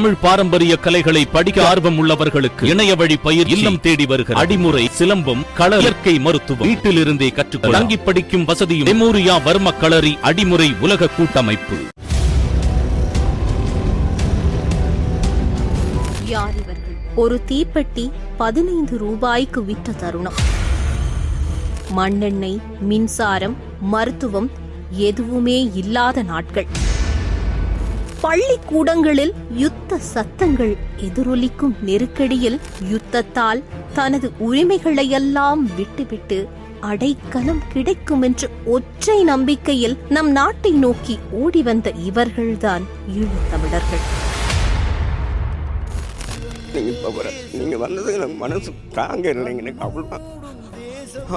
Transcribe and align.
தமிழ் 0.00 0.20
பாரம்பரிய 0.20 0.76
கலைகளை 0.76 1.26
படிக்க 1.26 1.68
ஆர்வம் 1.68 1.96
உள்ளவர்களுக்கு 2.00 2.62
இணைய 2.62 2.94
வழி 2.94 3.16
பயிர் 3.16 3.46
இல்லம் 3.46 3.80
தேடி 3.80 4.06
வருகிற 4.06 4.42
அடிமுறை 4.42 4.84
சிலம்பம் 4.90 5.42
கள 5.54 5.78
இயற்கை 5.78 6.18
மருத்துவம் 6.18 6.68
வீட்டிலிருந்தே 6.68 7.32
கற்றுக்கொள்ள 7.32 7.78
தங்கி 7.78 7.96
படிக்கும் 7.96 8.44
வசதியும் 8.44 8.86
மெமோரியா 8.86 9.34
வர்ம 9.44 9.72
களரி 9.80 10.18
அடிமுறை 10.22 10.78
உலக 10.80 11.06
கூட்டமைப்பு. 11.06 11.76
ஒரு 17.14 17.40
தீப்பெட்டி 17.48 18.10
பதினைந்து 18.36 18.98
ரூபாய்க்கு 18.98 19.64
விற்ற 19.64 19.92
தருணம். 19.92 20.38
மண்ணெண்ணெய் 21.90 22.60
மின்சாரம் 22.80 23.56
மருத்துவம் 23.80 24.50
எதுவுமே 24.90 25.70
இல்லாத 25.74 26.22
நாட்கள். 26.22 26.66
பள்ளிக்கூடங்களில் 28.20 29.32
யுத்த 29.54 29.98
சத்தங்கள் 30.14 30.72
எதிரொலிக்கும் 31.06 31.74
நெருக்கடியில் 31.84 32.58
யுத்தத்தால் 32.88 33.60
தனது 33.94 34.30
உரிமைகளையெல்லாம் 34.46 35.62
விட்டுவிட்டு 35.76 36.38
அடைக்கலம் 36.80 37.62
கிடைக்கும் 37.72 38.22
என்ற 38.22 38.44
ஒற்றை 38.66 39.16
நம்பிக்கையில் 39.22 39.96
நம் 40.08 40.30
நாட்டை 40.32 40.72
நோக்கி 40.84 41.18
ஓடி 41.40 41.62
வந்த 41.62 41.90
இவர்கள்தான் 42.08 42.84
ஈழத்தமிழர்கள் 43.16 44.04
இப்போ 46.90 47.10
வர 47.10 47.28
நீங்கள் 47.52 47.78
வந்தது 47.78 48.10
எனக்கு 48.14 48.36
மனசு 48.36 48.70
தாங்க 48.94 49.26
இல்லைங்க. 49.34 49.62
எனக்கு 49.64 49.84
அவ்வளோ 49.86 50.06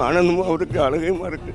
ஆனந்தமும் 0.04 0.48
அவருக்கு 0.48 0.77
அழுகையுமா 0.81 1.27
இருக்கு. 1.31 1.52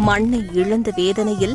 மண்ணை 0.00 0.40
இழந்த 0.54 0.92
வேதனையில் 0.96 1.54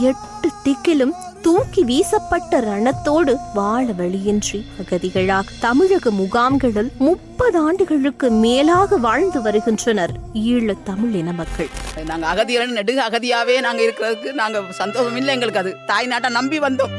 எட்டு 0.00 0.48
திக்கிலும் 0.64 1.14
தூக்கி 1.42 1.84
வீசப்பட்ட 1.84 2.60
ரணத்தோடு 2.60 3.36
வாழ 3.54 3.92
வழியின்றி 3.92 4.64
அகதிகளாக 4.82 5.44
தமிழக 5.60 6.10
முகாம்களில் 6.10 6.90
முப்பது 6.98 7.58
ஆண்டுகளுக்கு 7.58 8.30
மேலாக 8.30 8.96
வாழ்ந்து 8.96 9.42
வருகின்றனர் 9.42 10.14
ஈழத் 10.32 10.84
தமிழ் 10.84 11.14
இன 11.14 11.32
மக்கள். 11.32 11.68
நாங்க 12.06 12.26
அகதிகள் 12.26 12.72
நெடுக 12.72 13.08
அகதியாவே 13.08 13.60
நாங்க 13.60 13.82
இருக்கிறதுக்கு 13.82 14.32
நாங்க 14.32 14.62
சந்தோஷம் 14.70 15.16
இல்லை 15.16 15.34
எங்களுக்கு 15.34 15.60
அது. 15.60 15.76
தாய் 15.86 16.06
நாட்டை 16.06 16.30
நம்பி 16.30 16.58
வந்தோம். 16.58 16.94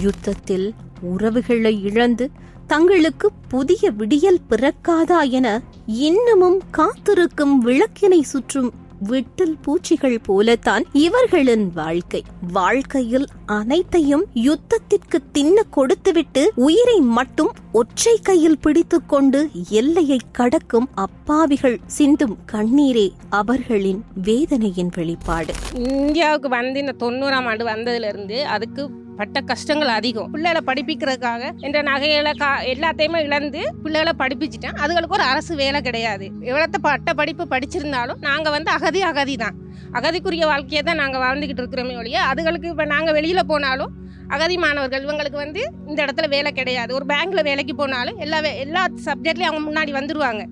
யுத்தத்தில் 0.00 0.74
உறவுகளை 1.00 1.82
இழந்து 1.82 2.30
தங்களுக்கு 2.66 3.32
புதிய 3.48 3.90
விடியல் 3.90 4.40
பிறக்காதா 4.50 5.30
என 5.30 5.62
இன்னமும் 5.86 6.60
காத்திருக்கும் 6.70 7.66
விளக்கினை 7.66 8.20
சுற்றும் 8.20 8.72
விட்டில் 9.08 9.54
பூச்சிகள் 9.62 10.20
போலத்தான் 10.20 10.84
இவர்களின் 10.92 11.72
வாழ்க்கை. 11.72 12.22
வாழ்க்கையில் 12.52 13.26
அனைத்தையும் 13.46 14.24
யுத்தத்திற்கு 14.34 15.18
தின்ன 15.32 15.62
கொடுத்துவிட்டு 15.62 16.52
உயிரை 16.54 17.00
மட்டும் 17.00 17.50
ஒற்றை 17.72 18.18
கையில் 18.22 18.58
பிடித்துக்கொண்டு 18.58 19.48
எல்லையை 19.70 20.20
கடக்கும் 20.32 20.88
அப்பாவிகள் 20.94 21.78
சிந்தும் 21.86 22.36
கண்ணீரே 22.52 23.10
அவர்களின் 23.30 24.04
வேதனையின் 24.22 24.90
வெளிப்பாடு. 24.94 25.52
இந்தியாவுக்கு 25.74 26.48
வந்து 26.48 26.80
இந்த 26.80 26.94
தொண்ணூறாம் 26.98 27.44
ஆண்டு 27.44 27.64
வந்ததுலேருந்து 27.64 28.42
அதுக்கு 28.42 28.90
பட்ட 29.18 29.40
கஷ்டங்கள் 29.50 29.92
அதிகம். 29.98 30.30
பிள்ளைகளை 30.34 30.62
படிப்பிக்கிறதுக்காக 30.68 31.42
என்ற 31.66 31.78
நகைகளை 31.90 32.32
கா 32.42 32.50
எல்லாத்தையுமே 32.72 33.20
இழந்து 33.28 33.60
பிள்ளைகளை 33.84 34.12
படிப்பிச்சிட்டேன். 34.22 34.76
அதுகளுக்கு 34.84 35.16
ஒரு 35.18 35.26
அரசு 35.32 35.52
வேலை 35.62 35.80
கிடையாது. 35.88 36.26
எவ்வளோத்த 36.50 36.80
பட்ட 36.88 37.14
படிப்பு 37.20 37.46
படிச்சிருந்தாலும் 37.54 38.20
நாங்கள் 38.28 38.54
வந்து 38.56 38.70
அகதி 38.76 39.02
அகதி 39.10 39.36
தான் 39.44 39.56
அகதிக்குரிய 39.98 40.44
வாழ்க்கையை 40.52 40.82
தான் 40.88 41.00
நாங்கள் 41.02 41.22
வாழ்ந்துக்கிட்டு 41.24 41.62
இருக்கிறோமே 41.62 41.94
ஒழிய 42.00 42.18
அதுகளுக்கு 42.32 42.68
இப்போ 42.72 42.86
நாங்கள் 42.94 43.16
வெளியில் 43.18 43.48
போனாலும் 43.52 43.92
அகதி 44.34 44.56
மாணவர்கள் 44.62 45.04
இவங்களுக்கு 45.06 45.38
வந்து 45.44 45.60
இந்த 45.88 45.98
இடத்துல 46.04 46.26
வேலை 46.34 46.50
கிடையாது. 46.52 46.90
ஒரு 46.98 47.04
பேங்க்ல 47.10 47.42
வேலைக்கு 47.48 47.74
போனாலும் 47.80 48.16
எல்லா 48.24 48.38
எல்லா 48.64 48.82
சப்ஜெக்ட்லேயும் 49.08 49.50
அவங்க 49.50 49.64
முன்னாடி 49.68 49.92
வந்துடுவாங்க 49.98 50.44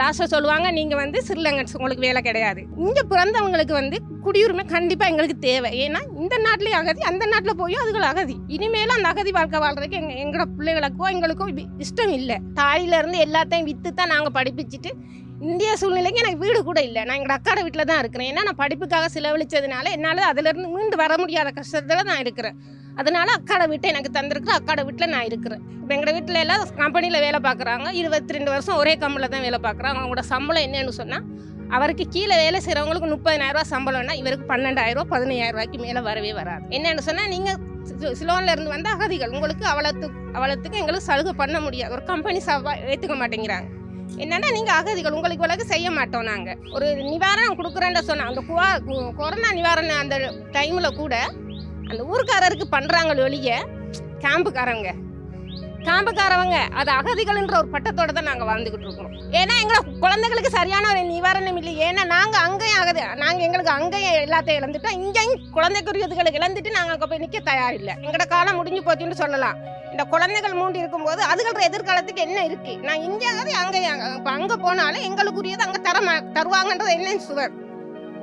லாஸ்ட்டாக 0.00 0.28
சொல்லுவாங்க 0.32 0.68
நீங்கள் 0.78 0.98
வந்து 1.00 1.18
ஸ்ரீலங்கன்ஸ் 1.26 1.74
உங்களுக்கு 1.76 2.04
வேலை 2.06 2.20
கிடையாது. 2.26 2.60
இங்கே 2.84 3.02
பிறந்தவங்களுக்கு 3.12 3.74
வந்து 3.78 3.96
குடியுரிமை 4.24 4.64
கண்டிப்பாக 4.72 5.10
எங்களுக்கு 5.12 5.36
தேவை. 5.46 5.70
ஏன்னா 5.84 6.00
இந்த 6.22 6.34
நாட்டிலே 6.46 6.72
அகதி 6.80 7.02
அந்த 7.10 7.26
நாட்டில் 7.32 7.58
போய் 7.60 7.76
அதுகள் 7.82 8.08
அகதி. 8.10 8.36
இனிமேலும் 8.56 8.96
அந்த 8.96 9.08
அகதி 9.12 9.30
வாழ்க்கை 9.38 9.60
வாழ்றதுக்கு 9.64 10.00
எங்க 10.00 10.14
எங்களோட 10.24 10.46
பிள்ளைகளுக்கோ 10.58 11.06
எங்களுக்கோ 11.14 11.46
இஷ்டம் 11.86 12.14
இல்லை. 12.18 12.36
தாயிலிருந்து 12.60 13.18
எல்லாத்தையும் 13.26 13.68
விற்று 13.70 13.92
தான் 14.00 14.12
நாங்கள் 14.14 14.36
படிப்பிச்சுட்டு 14.38 14.92
இந்திய 15.48 15.72
சூழ்நிலைக்கு 15.80 16.22
எனக்கு 16.22 16.42
வீடு 16.44 16.60
கூட 16.68 16.78
இல்லை. 16.88 17.02
நான் 17.08 17.18
எங்கள் 17.20 17.36
அக்காட 17.38 17.58
வீட்டில் 17.66 17.88
தான் 17.90 18.00
இருக்கிறேன். 18.02 18.30
ஏன்னா 18.32 18.44
நான் 18.48 18.62
படிப்புக்காக 18.62 19.08
செலவழிச்சதுனால 19.16 19.92
என்னால் 19.96 20.28
அதிலிருந்து 20.30 20.68
மீண்டு 20.76 20.96
வர 21.02 21.16
முடியாத 21.22 21.50
கஷ்டத்தில் 21.58 22.08
நான் 22.10 22.22
இருக்கிறேன். 22.24 22.58
அதனால 22.98 23.32
அக்காட 23.32 23.66
வீட்டை 23.66 23.90
எனக்கு 23.90 24.10
தந்திருக்கு 24.20 24.50
அக்காட 24.50 24.82
வீட்டில் 24.84 25.08
நான் 25.08 25.24
இருக்கிறேன். 25.24 25.62
இப்போ 25.82 25.94
எங்கள் 25.94 26.12
வீட்டில் 26.12 26.34
எல்லாம் 26.34 26.68
கம்பெனியில் 26.76 27.20
வேலை 27.20 27.40
பார்க்குறாங்க 27.42 27.92
இருபத்தி 27.92 28.32
ரெண்டு 28.32 28.50
வருஷம் 28.50 28.76
ஒரே 28.76 28.96
கம்பெனியில் 28.96 29.30
தான் 29.30 29.40
வேலை 29.40 29.58
பார்க்குறாங்க 29.62 29.98
அவங்களோட 30.00 30.24
சம்பளம் 30.32 30.62
என்னன்னு 30.62 30.88
சொன்னால் 30.88 31.26
அவருக்கு 31.70 32.08
கீழே 32.08 32.36
வேலை 32.36 32.58
செய்கிறவங்களுக்கு 32.60 33.08
முப்பதினாயிரரூவா 33.14 33.64
சம்பளம்னா 33.70 34.12
இவருக்கு 34.12 34.44
பன்னெண்டாயிரம் 34.54 35.10
பதினையாயிரரூவாய்க்கு 35.10 35.52
ரூபாய்க்கு 35.52 35.78
மேலே 35.78 36.00
வரவே 36.00 36.32
வராது. 36.32 36.64
என்னென்னு 36.70 36.98
சொன்னால் 36.98 37.28
நீங்கள் 37.28 37.58
சிலோனில் 38.14 38.52
இருந்து 38.52 38.70
வந்த 38.70 38.88
அகதிகள் 38.88 39.30
உங்களுக்கு 39.30 39.64
அவ்வளோத்துக்கு 39.66 40.18
அவ்வளோத்துக்கு 40.34 40.80
எங்களுக்கு 40.82 41.08
சலுகை 41.08 41.32
பண்ண 41.32 41.60
முடியாது. 41.60 41.92
ஒரு 41.92 42.04
கம்பெனி 42.04 42.40
சவா 42.46 42.72
ஏற்றுக்க 42.92 43.16
மாட்டேங்கிறாங்க. 43.22 43.68
என்னன்னா 44.16 44.48
நீங்கள் 44.52 44.74
அகதிகள் 44.74 45.12
உங்களுக்கு 45.12 45.44
விலகு 45.46 45.64
செய்ய 45.64 45.90
மாட்டோம் 45.90 46.22
நாங்கள் 46.22 46.58
ஒரு 46.72 46.86
நிவாரணம் 47.10 47.58
கொடுக்குறேன்னு 47.58 48.02
சொன்னால் 48.02 48.28
அந்த 48.28 48.42
குவா- 48.48 49.12
கொரோனா 49.16 49.50
நிவாரணம் 49.52 50.00
அந்த 50.00 50.16
டைமில் 50.52 50.96
கூட 50.96 51.14
அந்த 51.90 52.02
ஊர்க்காரருக்கு 52.04 52.66
பண்ணுறாங்க 52.70 53.22
ஒழிய 53.22 53.50
கேம்புக்காரங்க 54.18 54.88
கேம்புக்காரவங்க 55.84 56.56
அது 56.72 56.90
அகதிகள்ன்ற 56.90 57.56
ஒரு 57.56 57.68
பட்டத்தோட 57.72 58.10
தான் 58.12 58.24
நாங்கள் 58.24 58.48
வாழ்ந்துக்கிட்டு 58.48 58.86
இருக்கோம். 58.86 59.12
ஏன்னா 59.30 59.54
எங்களை 59.62 59.78
குழந்தைகளுக்கு 60.00 60.50
சரியான 60.50 60.88
ஒரு 60.88 61.02
நிவாரணம் 61.04 61.56
இல்லை. 61.56 61.74
ஏன்னா 61.78 62.04
நாங்கள் 62.06 62.40
அங்கேயும் 62.40 62.80
அகதி 62.80 63.00
நாங்கள் 63.14 63.44
எங்களுக்கு 63.44 63.70
அங்கேயும் 63.70 64.16
எல்லாத்தையும் 64.20 64.58
இழந்துட்டோம். 64.60 64.96
இங்கேயும் 64.98 65.40
குழந்தைக்குரியதுகளுக்கு 65.52 66.40
இழந்துட்டு 66.40 66.70
நாங்கள் 66.70 66.94
அங்கே 66.94 67.06
போய் 67.06 67.18
நிற்க 67.18 67.40
தயாரில்லை 67.40 67.94
எங்களோட 68.02 68.26
காலம் 68.28 68.56
முடிஞ்சு 68.56 68.82
போச்சுன்னு 68.82 69.12
சொல்லலாம். 69.12 69.56
இந்த 69.90 70.04
குழந்தைகள் 70.04 70.52
மூண்டி 70.52 70.78
இருக்கும்போது 70.78 71.22
அதுகளோட 71.22 71.62
எதிர்காலத்துக்கு 71.62 72.20
என்ன 72.20 72.44
இருக்குது 72.44 72.76
நான் 72.80 73.02
இங்கே 73.02 73.26
ஆகுது 73.26 73.54
அங்கே 73.56 73.80
இப்போ 74.16 74.30
அங்கே 74.30 74.54
போனாலும் 74.56 75.02
எங்களுக்குரியது 75.02 75.60
அங்கே 75.60 75.80
தர 75.80 76.00
மா- 76.00 76.22
தருவாங்கன்றது 76.32 76.92
என்னன்னு 76.92 77.26
சுவர்? 77.28 77.54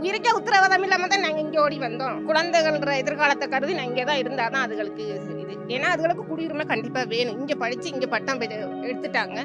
உயிருக்கே 0.05 0.31
உத்தரவாதம் 0.38 0.83
இல்லாம 0.85 1.07
தான் 1.11 1.23
நாங்க 1.25 1.39
இங்க 1.43 1.57
ஓடி 1.66 1.77
வந்தோம். 1.83 2.17
குழந்தைகள்ன்ற 2.29 2.91
எதிர்காலத்தை 3.01 3.45
கருதி 3.53 3.73
நான் 3.77 3.88
இங்கே 3.89 4.03
தான் 4.09 4.19
இருந்தாதான் 4.23 4.63
அதுகளுக்கு 4.66 5.03
இது. 5.05 5.53
ஏன்னா 5.75 5.88
அதுகளுக்கு 5.93 6.23
குடியுரிமை 6.31 6.66
கண்டிப்பா 6.71 7.01
வேணும். 7.13 7.38
இங்க 7.41 7.53
படிச்சு 7.61 7.88
இங்க 7.93 8.07
பட்டம் 8.11 8.41
எடுத்துட்டாங்க. 8.88 9.38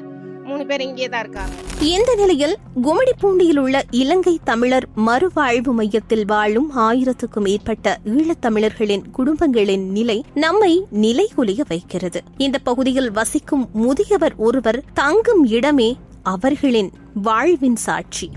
மூணு 0.49 0.63
பேர் 0.69 0.83
இங்கே 0.87 1.07
தான் 1.13 1.23
இருக்காங்க. 1.23 1.55
இந்த 1.93 2.11
நிலையில் 2.21 2.55
கும்மிடிப்பூண்டியில் 2.85 3.61
உள்ள 3.63 3.81
இலங்கை 4.01 4.35
தமிழர் 4.49 4.87
மறுவாழ்வு 5.07 5.73
மையத்தில் 5.79 6.25
வாழும் 6.33 6.69
ஆயிரத்துக்கும் 6.85 7.47
மேற்பட்ட 7.47 7.95
ஈழத்தமிழர்களின் 8.15 9.05
குடும்பங்களின் 9.17 9.85
நிலை 9.97 10.17
நம்மை 10.45 10.73
நிலைகுலிய 11.05 11.63
வைக்கிறது. 11.73 12.21
இந்த 12.47 12.59
பகுதியில் 12.69 13.11
வசிக்கும் 13.19 13.65
முதியவர் 13.85 14.37
ஒருவர் 14.49 14.81
தங்கும் 15.01 15.43
இடமே 15.57 15.91
அவர்களின் 16.35 16.91
வாழ்வின் 17.27 17.81
சாட்சி. 17.87 18.29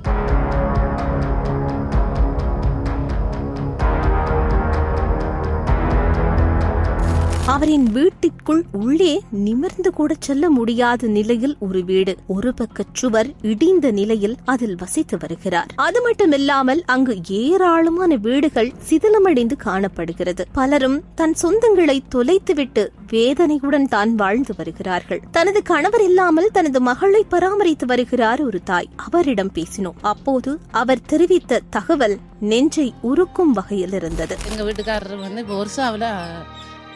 அவரின் 7.52 7.84
வீட்டிற்குள் 7.92 8.64
உள்ளே 8.72 9.22
நிமிர்ந்து 9.30 9.90
கூட 9.92 10.14
செல்ல 10.18 10.50
முடியாத 10.50 11.06
நிலையில் 11.06 11.56
ஒரு 11.58 11.84
வீடு. 11.84 12.16
ஒரு 12.26 12.54
பக்க 12.54 12.84
சுவர் 12.92 13.28
இடிந்த 13.42 13.90
நிலையில் 13.90 14.36
அதில் 14.44 14.76
வசித்து 14.76 15.16
வருகிறார். 15.18 15.66
அது 15.74 15.98
மட்டுமில்லாமல் 16.06 16.80
அங்கு 16.86 17.16
ஏராளமான 17.24 18.16
வீடுகள் 18.16 18.72
சிதிலமடைந்து 18.90 19.56
காணப்படுகிறது. 19.56 20.46
பலரும் 20.52 21.02
தன் 21.14 21.34
சொந்தங்களை 21.42 21.98
தொலைத்துவிட்டு 22.14 22.88
வேதனையுடன் 23.10 23.88
தான் 23.88 24.14
வாழ்ந்து 24.14 24.54
வருகிறார்கள். 24.56 25.22
தனது 25.30 25.62
கணவர் 25.62 26.02
இல்லாமல் 26.02 26.50
தனது 26.52 26.80
மகளை 26.80 27.24
பராமரித்து 27.28 27.86
வருகிறார் 27.86 28.42
ஒரு 28.42 28.62
தாய். 28.62 28.90
அவரிடம் 28.96 29.52
பேசினோம். 29.54 30.00
அப்போது 30.00 30.58
அவர் 30.70 31.06
தெரிவித்த 31.06 31.62
தகவல் 31.70 32.18
நெஞ்சை 32.40 32.94
உருக்கும் 33.02 33.52
வகையில் 33.52 33.92
இருந்தது. 33.92 34.36
எங்க 34.50 34.62
வீட்டுக்காரர் 34.62 35.20
வந்து 35.20 35.40
இப்போ 35.40 35.64
ஒர்சாவில் 35.64 36.10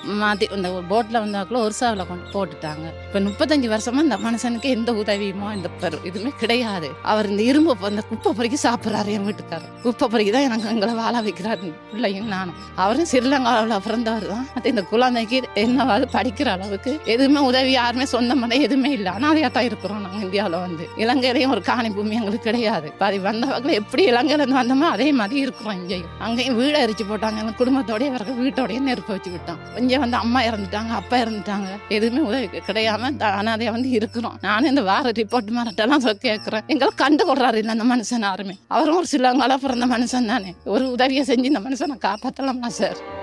மாற்றி 0.05 0.49
இந்த 0.57 0.69
போட்டில் 0.89 1.21
வந்தாக்குள்ள 1.21 1.59
ஒரு 1.59 1.75
சாவில் 1.81 2.07
கொண்டு 2.07 2.27
போட்டுட்டாங்க. 2.35 2.87
இப்போ 3.07 3.21
முப்பத்தஞ்சு 3.21 3.69
வருஷமா 3.75 4.03
இந்த 4.07 4.17
மனுஷனுக்கு 4.17 4.69
எந்த 4.77 4.93
உதவியுமோ 4.93 5.55
இந்த 5.55 5.69
பெரு 5.69 5.99
இதுவுமே 6.05 6.33
கிடையாது. 6.39 6.89
அவர் 7.03 7.29
இந்த 7.29 7.43
இரும்பு 7.43 7.77
அந்த 7.91 8.03
குப்பை 8.03 8.33
பொறுக்கி 8.33 8.59
சாப்பிட்றாரு 8.69 9.07
என் 9.07 9.27
வீட்டுக்காரர். 9.29 9.73
குப்பை 9.83 10.09
பொறுக்கி 10.09 10.31
தான் 10.31 10.43
எனக்கு 10.43 10.69
எங்களை 10.69 10.95
வாழ 10.95 11.21
வைக்கிறாரு. 11.21 11.73
பிள்ளையும் 11.93 12.27
நானும். 12.27 12.55
அவரும் 12.75 13.09
ஸ்ரீலங்காவில் 13.11 13.85
பிறந்தவர் 13.87 14.27
தான். 14.27 14.47
மற்ற 14.55 14.69
இந்த 14.71 14.83
குழந்தைக்கு 14.83 15.43
என்னவாது 15.55 16.07
படிக்கிற 16.17 16.51
அளவுக்கு 16.51 17.01
எதுவுமே 17.05 17.41
உதவி 17.41 17.71
யாருமே 17.71 18.05
சொந்த 18.05 18.35
மாதிரி 18.35 18.63
எதுவுமே 18.63 18.93
இல்லை. 18.93 19.13
அனாதையாக 19.13 19.53
தான் 19.53 19.65
இருக்கிறோம் 19.65 20.01
நாங்கள் 20.01 20.21
இந்தியாவில் 20.21 20.59
வந்து. 20.67 20.89
இலங்கையிலையும் 20.97 21.51
ஒரு 21.51 21.63
காணி 21.63 21.91
பூமி 21.91 22.15
எங்களுக்கு 22.15 22.47
கிடையாது. 22.51 22.93
பாதி 22.99 23.19
வந்தவர்கள் 23.19 23.73
எப்படி 23.73 24.05
இலங்கையிலேருந்து 24.11 24.61
வந்தோமோ 24.63 24.89
அதே 24.97 25.13
மாதிரி 25.13 25.41
இருக்கிறோம் 25.41 25.75
இங்கேயும். 25.75 26.11
அங்கேயும் 26.19 26.61
வீடை 26.61 26.81
எரிச்சு 26.87 27.07
போட்டாங்க. 27.13 27.39
எங்கள் 27.45 27.61
குடும்பத்தோடய 27.63 28.11
இவர்கள் 28.13 28.41
வீட்டோடய 28.45 28.81
நெருப்பு 28.81 29.13
வச்சு 29.17 29.31
விட்டோம் 29.31 29.61
இங்கே 29.99 30.11
வந்து 30.11 30.27
அம்மா 30.27 30.43
இறந்துட்டாங்க 30.43 30.89
அப்பா 30.89 31.17
இறந்துட்டாங்க. 31.17 31.67
எதுவுமே 31.89 32.29
உதவி 32.29 32.47
கிடையாம 32.47 33.17
த- 33.17 33.29
அனாதையா 33.29 33.71
வந்து 33.71 33.91
இருக்கிறோம். 33.91 34.39
நானும் 34.41 34.69
இந்த 34.69 34.83
வார 34.83 35.11
ரிப்போர்ட் 35.11 35.57
மாரட்டெல்லாம் 35.57 36.07
சொ- 36.07 36.13
கேட்கிறேன். 36.13 36.63
எங்களை 36.67 36.95
கண்டு 36.97 37.35
கொடுறாரு 37.35 37.55
இல்லை 37.55 37.79
அந்த 37.79 37.97
மனுஷன் 37.97 38.21
யாருமே. 38.21 38.59
அவரும் 38.69 38.97
ஒரு 38.97 39.07
சிலங்கால 39.13 39.55
பிறந்த 39.57 39.87
மனுஷன் 39.87 40.27
தானே. 40.27 40.55
ஒரு 40.65 40.91
உதவியை 40.91 41.25
செஞ்சு 41.25 41.45
இந்த 41.45 41.61
மனுஷனை 41.61 42.05
காப்பாற்றலாமா 42.05 42.67
சார் 42.67 43.18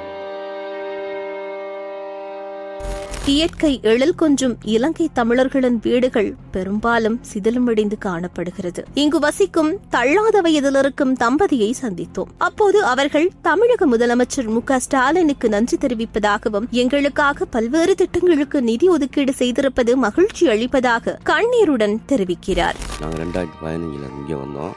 இயற்கை 3.33 3.71
எழில் 3.91 4.17
கொஞ்சும் 4.21 4.53
இலங்கை 4.73 5.05
தமிழர்களின் 5.19 5.77
வீடுகள் 5.85 6.27
பெரும்பாலும் 6.55 7.15
சிதிலமடைந்து 7.29 7.97
காணப்படுகிறது. 8.05 8.81
இங்கு 9.03 9.19
வசிக்கும் 9.23 9.71
தள்ளாத 9.95 10.41
வயதில் 10.45 10.77
இருக்கும் 10.81 11.13
தம்பதியை 11.23 11.69
சந்தித்தோம். 11.81 12.29
அப்போது 12.47 12.79
அவர்கள் 12.91 13.27
தமிழக 13.47 13.87
முதலமைச்சர் 13.93 14.51
மு 14.55 14.61
ஸ்டாலினுக்கு 14.85 15.49
நன்றி 15.55 15.77
தெரிவிப்பதாகவும் 15.85 16.69
எங்களுக்காக 16.83 17.49
பல்வேறு 17.55 17.95
திட்டங்களுக்கு 18.01 18.61
நிதி 18.69 18.89
ஒதுக்கீடு 18.95 19.35
செய்திருப்பது 19.41 19.93
மகிழ்ச்சி 20.05 20.45
அளிப்பதாக 20.55 21.17
கண்ணீருடன் 21.33 21.99
தெரிவிக்கிறார். 22.11 22.79
நாங்கள் 23.01 23.21
ரெண்டாயிரத்தி 23.25 23.59
பதினஞ்சில் 23.65 24.09
இங்கே 24.21 24.37
வந்தோம். 24.45 24.73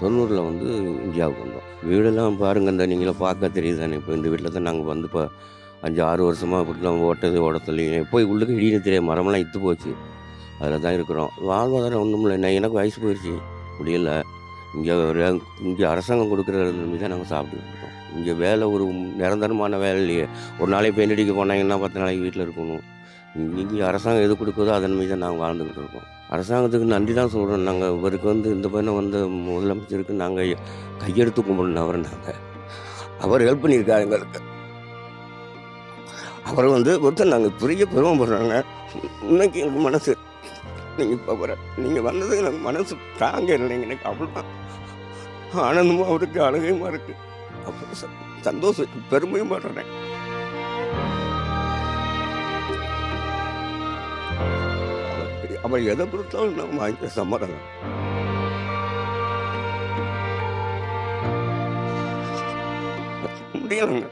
தொண்ணூறில் 0.00 0.46
வந்து 0.50 0.68
இந்தியாவுக்கு 1.06 1.44
வந்தோம். 1.46 1.66
வீடெல்லாம் 1.90 2.42
பாருங்க 2.44 2.70
இந்த 2.74 2.86
நீங்களும் 2.92 3.24
பார்க்க 3.26 3.56
தெரியுது 3.58 3.82
தானே. 3.82 3.98
இப்போ 4.00 4.12
இந்த 4.18 4.28
வீட்டில் 4.32 4.56
தான் 4.56 4.68
நாங்கள் 4.70 4.90
வந்து 4.92 5.08
இப்போ 5.10 5.24
அஞ்சு 5.84 6.00
ஆறு 6.10 6.22
வருஷமாக 6.28 6.62
இப்படிலாம் 6.64 7.02
ஓட்டது 7.08 7.38
ஓடத்துலையும் 7.46 8.10
போய் 8.12 8.28
உள்ளுக்கு 8.32 8.54
இடின்னு 8.58 8.84
தெரியாது 8.86 9.08
மரமெல்லாம் 9.10 9.44
இத்து 9.44 9.58
போச்சு. 9.64 9.90
அதில் 10.60 10.84
தான் 10.84 10.96
இருக்கிறோம். 10.98 11.32
வாழ்வாதாரம் 11.50 12.02
ஒன்றும் 12.04 12.24
இல்லை 12.26 12.52
எனக்கு 12.60 12.78
வயசு 12.80 12.98
போயிடுச்சு 13.04 13.34
முடியல. 13.78 14.10
இங்கே 14.76 14.94
ஒரு 15.08 15.20
இங்கே 15.68 15.84
அரசாங்கம் 15.92 16.30
கொடுக்குற 16.30 16.62
மீது 16.92 17.02
தான் 17.02 17.12
நாங்கள் 17.14 17.30
சாப்பிட்டுட்டு 17.32 17.90
இங்கே 18.18 18.32
வேலை 18.42 18.64
ஒரு 18.74 18.84
நிரந்தரமான 19.20 19.78
வேலை 19.84 19.98
இல்லையே. 20.02 20.26
ஒரு 20.60 20.68
நாளைக்கு 20.74 20.96
பெயிண்ட் 20.96 21.14
அடிக்க 21.14 21.32
போனாங்கன்னா 21.38 21.78
பத்து 21.84 22.00
நாளைக்கு 22.02 22.24
வீட்டில் 22.26 22.44
இருக்கணும். 22.46 22.82
இங்கே 23.42 23.84
அரசாங்கம் 23.90 24.24
எது 24.26 24.34
கொடுக்குதோ 24.40 24.72
அதன் 24.78 24.96
மீது 25.00 25.20
நாங்கள் 25.24 25.42
வாழ்ந்துக்கிட்டு 25.44 25.82
இருக்கோம். 25.82 26.08
அரசாங்கத்துக்கு 26.34 26.88
நன்றி 26.94 27.12
தான் 27.20 27.32
சொல்கிறோம் 27.34 27.68
நாங்கள் 27.68 27.94
இவருக்கு 27.98 28.26
வந்து 28.32 28.48
இந்த 28.56 28.68
பையனை 28.74 28.94
வந்து 29.00 29.18
முதலமைச்சருக்கு 29.48 30.22
நாங்கள் 30.24 30.56
கையெடுத்து 31.02 31.42
கும்பிடணும் 31.48 31.84
அவர் 31.84 32.04
நாங்கள் 32.08 32.40
அவர் 33.26 33.46
ஹெல்ப் 33.48 33.64
பண்ணியிருக்காரு 33.64 34.04
எங்களுக்கு. 34.06 34.40
அவர் 36.44 36.66
வந்து 36.66 36.92
ஒருத்தர் 37.00 37.24
நாங்கள் 37.24 37.58
பெரிய 37.60 37.84
பெருமைப்படுறாங்க 37.86 38.54
இன்னைக்கு 39.22 39.60
எனக்கு 39.60 39.80
மனசு 39.80 40.12
நீங்கள் 40.96 41.16
இப்போ 41.16 41.34
வர 41.34 41.52
நீங்கள் 41.76 42.02
வந்தது 42.02 42.38
எனக்கு 42.38 42.58
மனசு 42.58 42.96
தாங்க 43.18 43.52
இல்லைங்க. 43.54 43.82
எனக்கு 43.82 44.08
அவ்வளோதான் 44.08 44.50
ஆனந்தமும் 45.62 46.06
அவருக்கு 46.06 46.40
அழகையுமா 46.42 46.88
இருக்குது 46.92 47.20
அப்புறம் 47.64 47.98
ச- 48.00 48.14
சந்தோஷம் 48.40 49.04
பெருமையும் 49.10 49.52
படுறேன் 49.52 49.92
அவர் 55.62 55.82
எதை 55.84 56.06
பொறுத்தாலும் 56.06 56.54
நம்ம 56.54 56.78
வாங்கி 56.78 57.08
சம்மதம். 57.08 57.56
முடியலைங்க. 63.54 64.06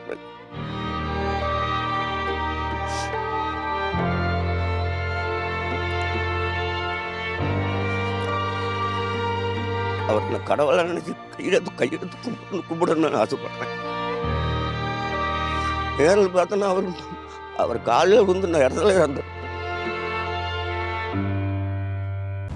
அவர் 10.12 10.32
நான் 10.34 10.48
கடவுளை 10.50 10.84
நினைச்சு 10.90 11.12
கையெழுத்து 11.36 11.78
கையெழுத்து 11.82 12.16
கும்பிடணும் 12.24 12.66
கும்பிடணும்னு 12.70 13.22
ஆசைப்படுறேன். 13.24 13.76
நேரில் 15.98 16.34
பார்த்தோன்னா 16.38 16.68
அவர் 16.74 16.88
அவர் 17.62 17.86
காலையில் 17.90 18.28
வந்து 18.32 18.50
நான் 18.52 18.66
இடத்துல 18.66 18.98
இறந்து 19.00 19.22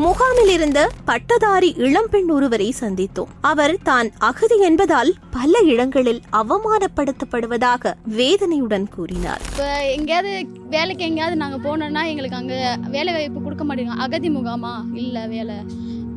முகாமில் 0.04 0.50
இருந்த 0.54 0.80
பட்டதாரி 1.08 1.68
இளம்பெண் 1.84 2.30
ஒருவரை 2.34 2.66
சந்தித்தோம். 2.80 3.30
அவர் 3.50 3.74
தான் 3.88 4.08
அகதி 4.28 4.56
என்பதால் 4.68 5.10
பல 5.36 5.62
இடங்களில் 5.74 6.20
அவமானப்படுத்தப்படுவதாக 6.40 7.92
வேதனையுடன் 8.18 8.86
கூறினார். 8.96 9.42
இப்போ 9.50 9.68
எங்கேயாவது 9.94 10.32
வேலைக்கு 10.74 11.06
எங்கேயாவது 11.08 11.40
நாங்கள் 11.42 11.64
போனோம்னா 11.66 12.02
எங்களுக்கு 12.12 12.40
அங்கே 12.42 12.58
வேலை 12.96 13.14
வாய்ப்பு 13.16 13.44
கொடுக்க 13.46 13.64
மாட்டேங்க. 13.64 13.96
அகதி 14.06 14.30
முகாமா? 14.36 14.74
இல்லை 15.04 15.24
வேலை. 15.34 15.58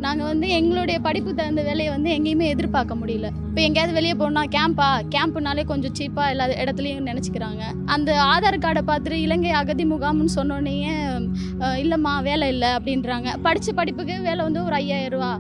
நாங்கள் 0.04 0.30
வந்து 0.32 0.48
எங்களுடைய 0.58 0.98
படிப்பு 1.06 1.32
தகுந்த 1.38 1.62
வேலையை 1.68 1.90
வந்து 1.94 2.10
எங்கேயுமே 2.18 2.46
எதிர்பார்க்க 2.54 3.00
முடியல. 3.00 3.28
இப்போ 3.50 3.62
எங்கேயாவது 3.68 3.96
வெளியே 3.98 4.16
போனால் 4.22 4.52
கேம்பா 4.56 4.88
கேம்ப்புனாலே 5.16 5.64
கொஞ்சம் 5.72 5.96
சீப்பாக 6.00 6.34
எல்லா 6.34 6.46
இடத்துலையும் 6.64 7.10
நினச்சிக்கிறாங்க. 7.12 7.64
அந்த 7.96 8.10
ஆதார் 8.34 8.64
கார்டை 8.66 8.84
பார்த்துட்டு 8.90 9.24
இலங்கை 9.26 9.52
அகதி 9.62 9.86
முகாம்னு 9.94 10.36
சொன்னோடனே 10.40 10.76
இல்லைம்மா 11.84 12.14
வேலை 12.30 12.48
இல்லை 12.54 12.70
அப்படின்றாங்க. 12.78 13.30
படித்த 13.48 13.74
படிப்புக்கு 13.82 14.16
வேலை 14.30 14.42
வந்து 14.48 14.62
ஒரு 14.68 14.78
ஐயாயிரம் 14.82 15.16
ரூபா. 15.18 15.32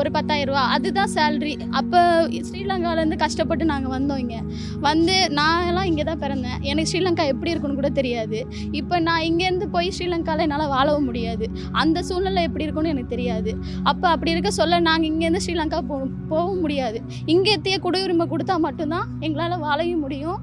ஒரு 0.00 0.10
பத்தாயிரம் 0.16 0.50
ரூபா 0.50 0.62
அதுதான் 0.74 1.10
சேல்ரி 1.16 1.54
அப்போ 1.80 2.00
ஸ்ரீலங்காலேருந்து 2.48 3.18
கஷ்டப்பட்டு 3.24 3.64
நாங்கள் 3.72 3.94
வந்தோம் 3.96 4.20
இங்கே. 4.24 4.40
வந்து 4.86 5.16
நான் 5.38 5.66
எல்லாம் 5.70 5.88
இங்கே 5.90 6.06
தான் 6.10 6.22
பிறந்தேன். 6.24 6.58
எனக்கு 6.70 6.90
ஸ்ரீலங்கா 6.92 7.26
எப்படி 7.32 7.52
இருக்குன்னு 7.54 7.80
கூட 7.80 7.90
தெரியாது. 8.00 8.40
இப்போ 8.80 8.98
நான் 9.08 9.26
இங்கேருந்து 9.30 9.68
போய் 9.76 9.90
ஸ்ரீலங்காவில் 9.98 10.44
என்னால் 10.46 10.72
வாழவும் 10.76 11.08
முடியாது. 11.10 11.48
அந்த 11.84 11.98
சூழ்நிலை 12.10 12.44
எப்படி 12.50 12.66
இருக்கும்னு 12.68 12.94
எனக்கு 12.94 13.14
தெரியாது. 13.16 13.52
அப்போ 13.92 14.06
அப்படி 14.14 14.34
இருக்க 14.36 14.52
சொல்ல 14.60 14.80
நாங்கள் 14.90 15.10
இங்கேருந்து 15.12 15.44
ஸ்ரீலங்கா 15.46 15.80
போ 15.90 15.98
போகவும் 16.30 16.62
முடியாது. 16.66 17.00
இங்கே 17.34 17.46
இங்கேத்தையே 17.46 17.76
குடியுரிமை 17.84 18.24
கொடுத்தா 18.30 18.54
மட்டும்தான் 18.64 19.06
எங்களால் 19.26 19.62
வாழவும் 19.64 20.00
முடியும். 20.04 20.38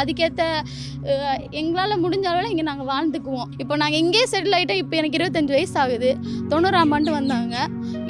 அதுக்கேற்ற 0.00 0.42
எங்களால் 1.60 2.00
முடிஞ்ச 2.02 2.26
அளவில் 2.30 2.52
இங்கே 2.52 2.64
நாங்கள் 2.68 2.88
வாழ்ந்துக்குவோம். 2.90 3.48
இப்போ 3.62 3.74
நாங்கள் 3.82 4.00
இங்கேயே 4.02 4.26
செட்டில் 4.32 4.56
ஆகிட்டோம் 4.58 4.80
இப்போ 4.82 4.94
எனக்கு 5.00 5.18
இருபத்தஞ்சி 5.18 5.52
வயசு 5.56 5.76
ஆகுது. 5.82 6.10
தொண்ணூறாம் 6.52 6.92
ஆண்டு 6.96 7.10
வந்தாங்க. 7.16 7.54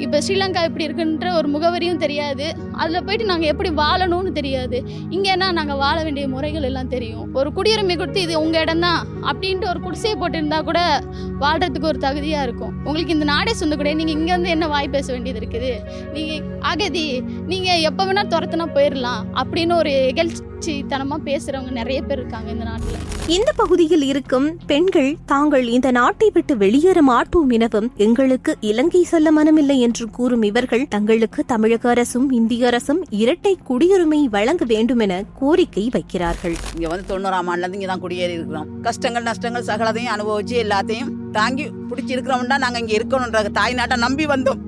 இப்போ 0.03 0.17
ஸ்ரீலங்கா 0.25 0.61
எப்படி 0.67 0.85
இருக்குன்ற 0.87 1.27
ஒரு 1.39 1.47
முகவரியும் 1.55 2.01
தெரியாது. 2.03 2.45
அதில் 2.81 3.05
போயிட்டு 3.07 3.25
நாங்கள் 3.31 3.51
எப்படி 3.53 3.69
வாழணும்னு 3.81 4.31
தெரியாது. 4.39 4.77
இங்கேனா 5.15 5.49
நாங்கள் 5.59 5.81
வாழ 5.83 5.97
வேண்டிய 6.07 6.27
முறைகள் 6.35 6.67
எல்லாம் 6.69 6.91
தெரியும். 6.95 7.25
ஒரு 7.39 7.51
குடியுரிமை 7.57 7.97
கொடுத்து 8.01 8.23
இது 8.27 8.35
உங்கள் 8.43 8.63
இடம் 8.65 8.85
தான் 8.87 9.01
அப்படின்ட்டு 9.31 9.69
ஒரு 9.73 9.81
குடிசையை 9.87 10.15
போட்டிருந்தா 10.21 10.61
கூட 10.69 10.79
வாழ்கிறதுக்கு 11.43 11.91
ஒரு 11.91 12.01
தகுதியாக 12.07 12.47
இருக்கும். 12.49 12.73
உங்களுக்கு 12.87 13.15
இந்த 13.17 13.27
நாடே 13.33 13.53
சொந்த 13.61 13.75
கூட 13.81 13.93
நீங்கள் 14.01 14.17
இங்கே 14.19 14.33
வந்து 14.37 14.53
என்ன 14.55 14.67
வாய் 14.75 14.93
பேச 14.95 15.07
வேண்டியது 15.15 15.41
இருக்குது? 15.43 15.73
நீங்கள் 16.15 16.41
அகதி 16.71 17.05
நீங்கள் 17.51 17.85
எப்போ 17.91 18.05
வேணால் 18.09 18.33
துரத்துனா 18.35 18.67
போயிடலாம் 18.79 19.23
அப்படின்னு 19.43 19.75
ஒரு 19.83 19.93
இகழ்ச்சித்தனமாக 20.63 21.21
பேசுகிறவங்க 21.27 21.71
நிறைய 21.77 21.99
பேர் 22.07 22.19
இருக்காங்க 22.19 22.49
இந்த 22.53 22.65
நாட்டில். 22.67 22.99
இந்த 23.35 23.49
பகுதியில் 23.59 24.05
இருக்கும் 24.11 24.45
பெண்கள் 24.69 25.09
தாங்கள் 25.31 25.65
இந்த 25.75 25.89
நாட்டை 25.97 26.27
விட்டு 26.35 26.53
வெளியேற 26.61 26.99
மாட்டோம் 27.09 27.51
எனவும் 27.57 27.89
எங்களுக்கு 28.05 28.51
இலங்கை 28.69 29.01
செல்ல 29.11 29.31
மனமில்லை 29.37 29.77
என்று 29.85 30.05
கூறும் 30.17 30.45
இவர்கள் 30.49 30.85
தங்களுக்கு 30.95 31.43
தமிழக 31.53 31.89
அரசும் 31.93 32.27
இந்திய 32.39 32.67
அரசும் 32.71 33.01
இரட்டை 33.21 33.53
குடியுரிமை 33.69 34.21
வழங்க 34.35 34.63
வேண்டும் 34.73 35.03
என 35.05 35.19
கோரிக்கை 35.41 35.85
வைக்கிறார்கள். 35.95 36.57
இங்க 36.75 36.87
வந்து 36.93 37.07
தொண்ணூறாம் 37.13 37.49
ஆண்டுல 37.53 37.77
இங்க 37.79 37.89
தான் 37.93 38.03
குடியேறி 38.05 38.35
இருக்கிறோம். 38.39 38.69
கஷ்டங்கள் 38.87 39.27
நஷ்டங்கள் 39.29 39.69
சகலத்தையும் 39.71 40.15
அனுபவிச்சு 40.17 40.57
எல்லாத்தையும் 40.65 41.13
தாங்கி 41.39 41.65
பிடிச்சி 41.91 42.15
இருக்கிறோம்னா 42.17 42.59
நாங்க 42.65 42.79
இங்க 42.83 42.95
இருக்கணும்ன்ற 42.99 43.51
தாய் 43.61 43.79
நாட்டை 43.79 43.97
நம்பி 44.05 44.27
வந்தோம். 44.35 44.61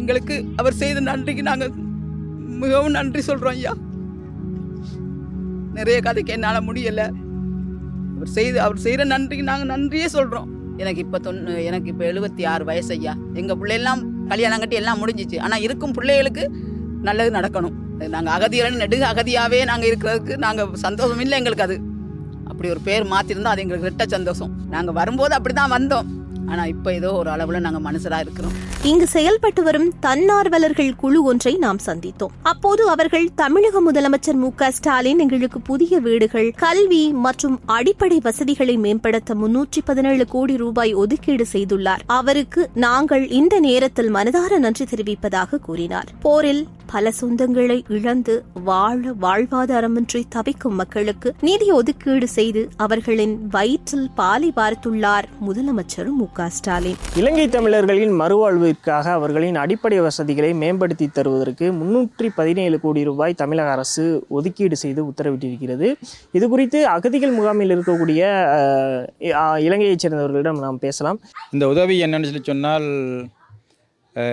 எங்களுக்கு 0.00 0.34
அவர் 0.62 0.80
செய்த 0.82 1.00
நன்றிக்கு 1.12 1.44
நாங்க 1.52 1.66
மிகவும் 2.64 2.96
நன்றி 2.98 3.22
சொல்றோம் 3.28 3.56
ஐயா. 3.58 3.72
நிறைய 5.76 5.98
கதைக்கு 6.06 6.32
என்னால் 6.36 6.66
முடியல. 6.68 7.02
அவர் 8.14 8.32
செய்து 8.36 8.58
அவர் 8.64 8.82
செய்கிற 8.84 9.04
நன்றிக்கு 9.12 9.44
நாங்கள் 9.50 9.70
நன்றியே 9.74 10.08
சொல்கிறோம் 10.16 10.48
எனக்கு 10.82 11.00
இப்போ 11.04 11.18
தொண்ணு 11.26 11.52
எனக்கு 11.68 11.88
இப்போ 11.92 12.04
எழுபத்தி 12.10 12.42
ஆறு 12.52 12.64
வயசு 12.70 12.92
ஐயா. 12.96 13.14
எங்கள் 13.40 13.58
பிள்ளையெல்லாம் 13.60 14.02
கல்யாணம் 14.30 14.62
கட்டி 14.62 14.76
எல்லாம் 14.80 15.00
முடிஞ்சிச்சு. 15.02 15.38
ஆனால் 15.46 15.64
இருக்கும் 15.66 15.94
பிள்ளைகளுக்கு 15.98 16.44
நல்லது 17.08 17.30
நடக்கணும். 17.38 17.76
நாங்கள் 18.14 18.34
அகதிகள் 18.36 18.80
நெடுக 18.82 19.02
அகதியாகவே 19.12 19.60
நாங்கள் 19.70 19.88
இருக்கிறதுக்கு 19.90 20.36
நாங்கள் 20.46 20.70
சந்தோஷம் 20.86 21.22
இல்லை 21.24 21.38
எங்களுக்கு 21.40 21.66
அது. 21.66 21.76
அப்படி 22.50 22.68
ஒரு 22.74 22.80
பேர் 22.88 23.04
மாற்றிருந்தோம் 23.12 23.54
அது 23.54 23.62
எங்களுக்கு 23.64 23.88
ரெட்ட 23.90 24.06
சந்தோஷம். 24.16 24.52
நாங்கள் 24.74 24.96
வரும்போது 25.00 25.34
அப்படி 25.38 25.54
தான் 25.60 25.74
வந்தோம். 25.76 26.08
ஆனா 26.46 26.64
இப்ப 26.64 26.92
ஏதோ 26.92 27.12
ஒரு 27.12 27.30
அளவுல 27.30 27.58
நாங்க 27.58 27.92
மனுஷரா 27.92 28.20
இருக்கிறோம். 28.20 28.52
இங்கு 28.82 29.06
செயல்பட்டு 29.06 29.62
வரும் 29.62 29.92
தன்னார்வலர்கள் 30.00 30.96
குழு 30.96 31.22
ஒன்றை 31.22 31.56
நாம் 31.56 31.78
சந்தித்தோம். 31.86 32.34
அப்போது 32.42 32.88
அவர்கள் 32.88 33.30
தமிழக 33.34 33.92
முதலமைச்சர் 33.92 34.32
மு 34.32 34.50
க 34.54 34.70
ஸ்டாலின் 34.70 35.18
எங்களுக்கு 35.18 35.60
புதிய 35.60 35.98
வீடுகள் 35.98 36.52
கல்வி 36.56 37.12
மற்றும் 37.12 37.60
அடிப்படை 37.66 38.20
வசதிகளை 38.22 38.76
மேம்படுத்த 38.76 39.34
முன்னூற்றி 39.34 39.80
பதினேழு 39.84 40.26
கோடி 40.26 40.56
ரூபாய் 40.56 40.94
ஒதுக்கீடு 40.94 41.46
செய்துள்ளார். 41.52 42.00
அவருக்கு 42.06 42.70
நாங்கள் 42.74 43.28
இந்த 43.28 43.60
நேரத்தில் 43.60 44.14
மனதார 44.14 44.58
நன்றி 44.58 44.84
தெரிவிப்பதாக 44.84 45.58
கூறினார். 45.58 46.08
போரில் 46.20 46.66
பல 46.86 47.12
சொந்தங்களை 47.20 47.84
இழந்து 47.88 48.44
வாழ 48.64 48.98
வாழ்வாதாரமின்றி 49.20 50.24
தவிக்கும் 50.28 50.74
மக்களுக்கு 50.74 51.34
நிதி 51.40 51.70
ஒதுக்கீடு 51.70 52.28
செய்து 52.28 52.68
அவர்களின் 52.76 53.48
வயிற்றில் 53.50 54.10
பாலை 54.14 54.52
பார்த்துள்ளார் 54.56 55.24
முதலமைச்சர் 55.48 56.10
மு 56.10 56.26
க 56.36 56.46
ஸ்டாலின். 56.56 56.98
இலங்கை 57.20 57.44
தமிழர்களின் 57.54 58.12
மறுவாழ்விற்காக 58.20 59.06
அவர்களின் 59.18 59.56
அடிப்படை 59.62 59.98
வசதிகளை 60.06 60.50
மேம்படுத்தி 60.60 61.06
தருவதற்கு 61.16 61.66
முன்னூற்றி 61.78 62.28
பதினேழு 62.38 62.76
கோடி 62.84 63.00
ரூபாய் 63.08 63.38
தமிழக 63.42 63.70
அரசு 63.76 64.04
ஒதுக்கீடு 64.36 64.76
செய்து 64.82 65.00
உத்தரவிட்டிருக்கிறது. 65.10 65.88
இது 66.38 66.48
குறித்து 66.54 66.80
அகதிகள் 66.94 67.36
முகாமில் 67.38 67.74
இருக்கக்கூடிய 67.76 68.22
இலங்கையைச் 69.66 70.04
சேர்ந்தவர்களிடம் 70.04 70.62
நாம் 70.66 70.80
பேசலாம். 70.86 71.20
இந்த 71.56 71.66
உதவி 71.74 71.96
என்னன்னு 72.06 72.30
சொல்லி 72.30 72.44
சொன்னால் 72.50 72.88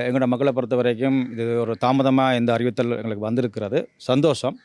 எங்களோட 0.06 0.27
மக்களை 0.34 0.51
பொறுத்த 0.58 0.77
வரைக்கும் 0.82 1.18
இது 1.34 1.44
ஒரு 1.63 1.74
தாமதமாக 1.86 2.38
இந்த 2.42 2.51
அறிவித்தல் 2.58 2.96
எங்களுக்கு 3.00 3.27
வந்திருக்கிறது. 3.30 3.80
சந்தோஷம். 4.10 4.56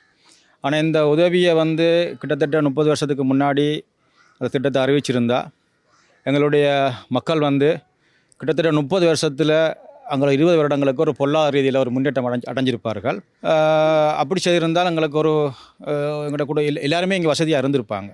ஆனால் 0.65 0.83
இந்த 0.87 0.99
உதவியை 1.15 1.53
வந்து 1.63 1.89
கிட்டத்தட்ட 2.21 2.63
முப்பது 2.69 2.89
வருஷத்துக்கு 2.93 3.25
முன்னாடி 3.33 3.67
அந்த 4.37 4.49
திட்டத்தை 4.55 4.79
அறிவிச்சிருந்தா 4.85 5.41
எங்களுடைய 6.23 6.93
மக்கள் 7.09 7.41
வந்து 7.41 7.79
கிட்டத்தட்ட 8.37 8.73
முப்பது 8.73 9.07
வருஷத்தில் 9.07 9.77
அங்கே 10.09 10.33
இருபது 10.33 10.57
வருடங்களுக்கு 10.57 11.03
ஒரு 11.03 11.15
பொருளாதார 11.17 11.51
ரீதியில் 11.51 11.75
ஒரு 11.75 11.91
முன்னேற்றம் 11.91 12.27
அடைஞ்சு 12.27 12.49
அடைஞ்சிருப்பார்கள். 12.53 13.19
அப்படி 14.17 14.41
செய்திருந்தால் 14.45 14.85
எங்களுக்கு 14.85 15.19
ஒரு 15.19 15.51
எங்களோட 15.87 16.43
கூட 16.43 16.61
எல்- 16.61 16.81
எல்லாருமே 16.81 17.15
இங்கே 17.15 17.27
வசதியாக 17.27 17.69
இருந்திருப்பாங்க. 17.69 18.11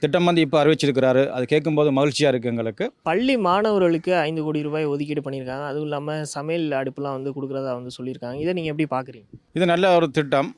திட்டம் 0.00 0.24
வந்து 0.24 0.40
இப்போ 0.40 0.64
அறிவிச்சிருக்கிறாரு. 0.64 1.28
அது 1.28 1.44
கேட்கும்போது 1.44 1.92
மகிழ்ச்சியாக 1.92 2.36
இருக்குது 2.36 2.52
எங்களுக்கு. 2.54 2.92
பள்ளி 3.02 3.36
மாணவர்களுக்கு 3.36 4.16
ஐந்து 4.16 4.42
கோடி 4.42 4.62
ரூபாய் 4.62 4.84
ஒதுக்கீடு 4.84 5.20
பண்ணியிருக்காங்க. 5.20 5.64
அதுவும் 5.64 5.82
இல்லாமல் 5.82 6.24
சமையல் 6.24 6.82
அடுப்புலாம் 6.82 7.16
வந்து 7.18 7.30
கொடுக்குறதா 7.30 7.72
வந்து 7.72 7.90
சொல்லியிருக்காங்க. 7.98 8.38
இதை 8.44 8.52
நீங்கள் 8.52 8.74
எப்படி 8.76 8.88
பார்க்குறீங்க 8.96 9.28
இது 9.52 9.66
நல்ல 9.66 9.94
ஒரு 9.94 10.10
திட்டம். 10.10 10.56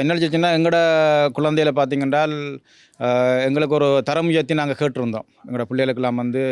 என்ன 0.00 0.14
சொல்லிச்சுன்னா 0.14 0.50
எங்களோட 0.56 0.78
குழந்தையில 1.36 1.70
பார்த்தீங்கன்றால் 1.78 2.34
எங்களுக்கு 3.46 3.76
ஒரு 3.78 3.88
தரம் 4.08 4.28
உயர்த்தி 4.30 4.54
நாங்கள் 4.60 4.78
கேட்டிருந்தோம். 4.80 5.26
எங்களோட 5.46 5.64
பிள்ளைகளுக்கெல்லாம் 5.70 6.20
வந்து 6.22 6.42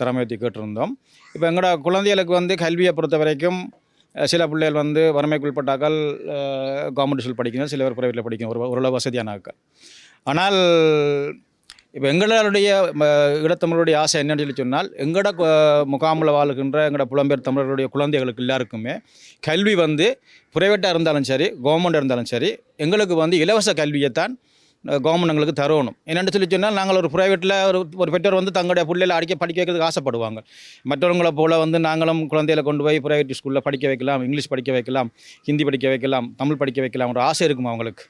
தரம் 0.00 0.18
உயர்த்தி 0.18 0.36
கேட்டிருந்தோம். 0.42 0.92
இப்போ 1.34 1.46
எங்களோட 1.50 1.70
குழந்தைகளுக்கு 1.86 2.34
வந்து 2.40 2.56
கல்வியை 2.64 2.92
பொறுத்த 2.98 3.18
வரைக்கும் 3.22 3.60
சில 4.14 4.42
பிள்ளைகள் 4.52 4.80
வந்து 4.82 5.02
வறுமைக்குள்பட்டாக்கள் 5.16 5.98
கவர்மெண்ட் 6.96 7.22
ஸ்கூல் 7.24 7.40
படிக்கணும் 7.40 7.72
சில 7.72 7.84
பேர் 7.84 7.98
ப்ரைவேட்டில் 7.98 8.26
படிக்கணும் 8.26 8.52
ஒரு 8.54 8.62
ஓரளவு 8.72 8.96
வசதியானாக்கள் 8.98 9.58
ஆனால் 10.30 10.58
இப்போ 11.94 12.06
எங்களுடைய 12.12 12.68
இடத்தமிழருடைய 13.44 13.94
ஆசை 14.02 14.18
என்னன்னு 14.22 14.42
சொல்லி 14.42 14.56
சொன்னால் 14.60 14.88
எங்களோட 15.04 15.30
முகாமில் 15.94 16.32
வாழ்கின்ற 16.36 16.84
எங்களோட 16.88 17.06
புலம்பெயர் 17.12 17.46
தமிழர்களுடைய 17.48 17.86
குழந்தைகளுக்கு 17.94 18.42
எல்லாருக்குமே 18.44 18.94
கல்வி 19.48 19.74
வந்து 19.84 20.06
ப்ரைவேட்டாக 20.54 20.94
இருந்தாலும் 20.94 21.26
சரி 21.30 21.48
கவர்மெண்ட் 21.66 21.98
இருந்தாலும் 22.00 22.30
சரி 22.32 22.50
எங்களுக்கு 22.84 23.16
வந்து 23.22 23.38
இலவச 23.44 23.72
கல்வியைத்தான் 23.80 24.34
கவர்மெண்ட் 25.06 25.32
எங்களுக்கு 25.32 25.54
தரணும். 25.62 25.96
என்னென்னு 26.10 26.32
சொல்லி 26.34 26.48
சொன்னால் 26.52 26.76
நாங்கள் 26.78 26.98
ஒரு 27.00 27.08
ப்ரைவேட்டில் 27.14 27.56
ஒரு 27.70 27.78
ஒரு 28.02 28.10
பெற்றோர் 28.14 28.38
வந்து 28.38 28.54
தங்களுடைய 28.58 28.84
பிள்ளைகளை 28.90 29.16
அடிக்க 29.16 29.34
படிக்க 29.42 29.58
வைக்கிறதுக்கு 29.60 29.88
ஆசைப்படுவாங்க. 29.88 30.38
மற்றவங்களை 30.90 31.32
போல் 31.40 31.56
வந்து 31.64 31.80
நாங்களும் 31.88 32.22
குழந்தைகளை 32.32 32.64
கொண்டு 32.68 32.84
போய் 32.86 33.02
ப்ரைவேட் 33.06 33.36
ஸ்கூலில் 33.40 33.66
படிக்க 33.66 33.86
வைக்கலாம் 33.92 34.22
இங்கிலீஷ் 34.28 34.50
படிக்க 34.54 34.72
வைக்கலாம் 34.78 35.10
ஹிந்தி 35.48 35.66
படிக்க 35.70 35.88
வைக்கலாம் 35.94 36.28
தமிழ் 36.40 36.60
படிக்க 36.62 36.80
வைக்கலாம் 36.86 37.12
ஒரு 37.16 37.22
ஆசை 37.28 37.44
இருக்கும் 37.48 37.70
அவங்களுக்கு. 37.72 38.06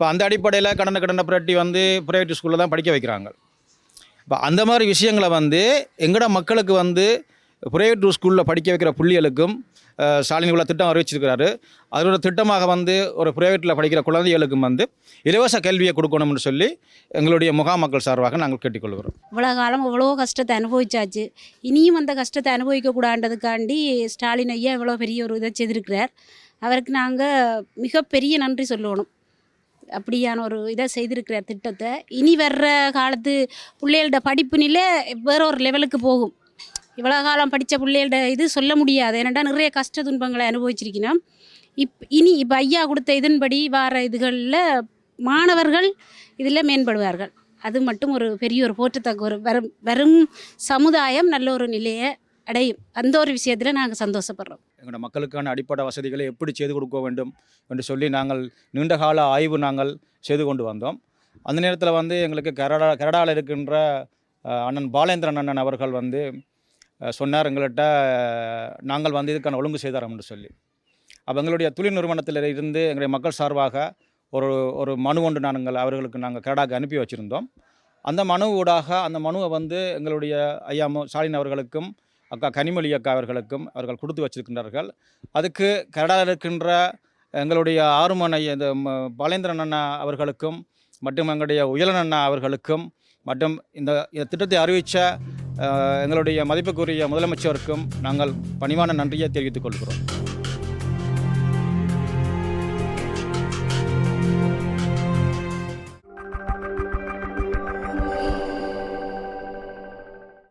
இப்போ 0.00 0.10
அந்த 0.12 0.26
அடிப்படையில் 0.26 0.76
கடனை 0.80 0.98
கடனை 1.02 1.22
புரட்டி 1.28 1.54
வந்து 1.60 1.80
ப்ரைவேட் 2.08 2.30
ஸ்கூலில் 2.36 2.60
தான் 2.60 2.70
படிக்க 2.74 2.90
வைக்கிறாங்க. 2.92 3.28
இப்போ 4.22 4.36
அந்த 4.46 4.60
மாதிரி 4.68 4.84
விஷயங்களை 4.92 5.28
வந்து 5.34 5.60
எங்கட 6.06 6.26
மக்களுக்கு 6.36 6.74
வந்து 6.82 7.04
ப்ரைவேட் 7.74 8.06
ஸ்கூலில் 8.16 8.46
படிக்க 8.50 8.68
வைக்கிற 8.72 8.92
புள்ளிகளுக்கும் 9.00 9.54
ஸ்டாலின் 10.28 10.52
உள்ள 10.54 10.64
திட்டம் 10.70 10.90
அறிவிச்சிருக்கிறாரு. 10.92 11.48
அதோட 11.96 12.16
திட்டமாக 12.26 12.70
வந்து 12.72 12.94
ஒரு 13.20 13.32
ப்ரைவேட்டில் 13.38 13.74
படிக்கிற 13.80 14.02
குழந்தைகளுக்கும் 14.08 14.64
வந்து 14.68 14.86
இலவச 15.32 15.60
கல்வியை 15.68 15.94
கொடுக்கணும்னு 15.98 16.46
சொல்லி 16.46 16.70
எங்களுடைய 17.20 17.52
முகாம் 17.60 17.84
மக்கள் 17.84 18.06
சார்பாக 18.08 18.42
நாங்கள் 18.44 18.62
கேட்டுக்கொள்கிறோம். 18.64 19.18
இவ்வளோ 19.34 19.52
காலம் 19.60 19.86
இவ்வளோ 19.90 20.10
கஷ்டத்தை 20.24 20.56
அனுபவிச்சாச்சு. 20.60 21.26
இனியும் 21.70 22.00
அந்த 22.02 22.14
கஷ்டத்தை 22.22 22.52
அனுபவிக்கக்கூடாண்டதுக்காண்டி 22.56 23.80
ஸ்டாலின் 24.16 24.56
ஐயா 24.58 24.74
இவ்வளோ 24.80 24.98
பெரிய 25.06 25.28
ஒரு 25.28 25.40
இதை 25.42 25.54
செய்திருக்கிறார். 25.62 26.12
அவருக்கு 26.66 26.92
நாங்கள் 27.02 27.64
மிகப்பெரிய 27.86 28.36
நன்றி 28.46 28.66
சொல்லணும். 28.74 29.10
அப்படியான 29.96 30.42
ஒரு 30.46 30.58
இதை 30.74 30.86
செய்திருக்கிறார் 30.94 31.48
திட்டத்தை 31.50 31.90
இனி 32.18 32.34
வர்ற 32.42 32.66
காலத்து 32.98 33.34
பிள்ளைகளோட 33.80 34.18
படிப்பு 34.28 34.58
நிலை 34.64 34.84
வேற 35.28 35.40
ஒரு 35.50 35.58
லெவலுக்கு 35.66 35.98
போகும். 36.08 36.32
இவ்வளோ 36.98 37.18
காலம் 37.26 37.52
படித்த 37.54 37.74
பிள்ளைகளோட 37.82 38.18
இது 38.34 38.44
சொல்ல 38.56 38.72
முடியாது. 38.80 39.16
ஏன்னாண்டா 39.20 39.44
நிறைய 39.50 39.68
கஷ்ட 39.78 40.02
துன்பங்களை 40.08 40.46
அனுபவிச்சிருக்கணும் 40.50 41.20
இப் 41.82 42.06
இனி 42.18 42.32
இப்போ 42.44 42.56
ஐயா 42.62 42.82
கொடுத்த 42.90 43.10
இதன்படி 43.20 43.60
வார 43.74 44.02
இதுகளில் 44.08 44.62
மாணவர்கள் 45.18 45.88
இதில் 46.40 46.66
மேம்படுவார்கள். 46.70 47.32
அது 47.62 47.78
மட்டும் 47.88 48.12
ஒரு 48.16 48.26
பெரிய 48.42 48.60
ஒரு 48.66 48.74
போற்றத்தக்க 48.80 49.28
ஒரு 49.28 49.36
வரும் 49.46 49.70
வரும் 49.88 50.18
சமுதாயம் 50.70 51.28
நல்ல 51.34 51.48
ஒரு 51.56 51.68
நிலையை 51.76 52.10
அடையும். 52.46 52.80
அந்த 53.00 53.14
ஒரு 53.22 53.30
விஷயத்தில் 53.38 53.78
நாங்கள் 53.78 54.02
சந்தோஷப்படுறோம். 54.04 54.62
எங்களோட 54.80 54.98
மக்களுக்கான 55.04 55.50
அடிப்படை 55.54 55.82
வசதிகளை 55.88 56.24
எப்படி 56.32 56.52
செய்து 56.58 56.72
கொடுக்க 56.76 56.98
வேண்டும் 57.06 57.30
என்று 57.70 57.82
சொல்லி 57.88 58.06
நாங்கள் 58.16 58.40
நீண்டகால 58.76 59.24
ஆய்வு 59.34 59.58
நாங்கள் 59.66 59.90
செய்து 60.28 60.44
கொண்டு 60.48 60.64
வந்தோம். 60.70 60.96
அந்த 61.48 61.58
நேரத்தில் 61.64 61.96
வந்து 62.00 62.16
எங்களுக்கு 62.26 62.52
கரடா 62.60 62.88
கரடாவில் 63.02 63.32
இருக்கின்ற 63.34 63.74
அண்ணன் 64.68 64.88
பாலேந்திரன் 64.96 65.40
அண்ணன் 65.40 65.62
அவர்கள் 65.64 65.92
வந்து 66.00 66.20
சொன்னார் 67.18 67.48
எங்கள்கிட்ட 67.50 67.84
நாங்கள் 68.90 69.16
வந்து 69.18 69.32
இதுக்கான 69.34 69.58
ஒழுங்கு 69.60 69.78
செய்தாரோம் 69.84 70.12
என்று 70.14 70.26
சொல்லி. 70.32 70.48
அப்போ 71.26 71.38
எங்களுடைய 71.42 71.68
தொழில் 71.76 71.96
நிறுவனத்தில் 71.98 72.40
இருந்து 72.54 72.80
எங்களுடைய 72.90 73.10
மக்கள் 73.16 73.38
சார்பாக 73.40 73.74
ஒரு 74.32 74.48
ஒரு 74.80 74.92
மனு 75.06 75.20
ஒன்று 75.26 75.40
நாங்கள் 75.46 75.78
அவர்களுக்கு 75.84 76.18
நாங்கள் 76.24 76.44
கரடாக்கு 76.46 76.76
அனுப்பி 76.78 76.98
வச்சுருந்தோம். 77.00 77.46
அந்த 78.04 78.20
மனு 78.32 78.46
ஊடாக 78.58 78.88
அந்த 79.06 79.18
மனுவை 79.26 79.48
வந்து 79.56 79.78
எங்களுடைய 79.98 80.34
ஐயா 80.72 80.86
ஸ்டாலின் 81.10 81.38
அவர்களுக்கும் 81.38 81.88
அக்கா 82.34 82.48
கனிமொழி 82.56 82.90
அக்கா 82.98 83.10
அவர்களுக்கும் 83.16 83.64
அவர்கள் 83.76 84.00
கொடுத்து 84.02 84.24
வச்சிருக்கின்றார்கள். 84.24 84.88
அதுக்கு 85.38 85.68
கனடாவில் 85.96 86.30
இருக்கின்ற 86.30 86.68
எங்களுடைய 87.42 87.78
ஆறுமனை 88.02 88.40
இந்த 88.54 88.68
பாலேந்திரன் 89.20 89.62
அண்ணா 89.64 89.82
அவர்களுக்கும் 90.04 90.58
மற்றும் 91.06 91.30
எங்களுடைய 91.34 91.60
உயலன் 91.74 92.00
அண்ணா 92.02 92.20
அவர்களுக்கும் 92.28 92.84
மற்றும் 93.26 93.56
இந்த 93.80 93.92
இந்த 94.16 94.26
திட்டத்தை 94.32 94.58
அறிவித்த 94.64 95.04
எங்களுடைய 96.04 96.44
மதிப்புக்குரிய 96.50 97.06
முதலமைச்சருக்கும் 97.12 97.84
நாங்கள் 98.06 98.32
பணிவான 98.62 98.94
நன்றியை 99.00 99.28
தெரிவித்துக் 99.36 99.66
கொள்கிறோம். 99.66 100.00